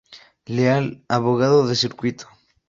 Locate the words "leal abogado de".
0.47-1.75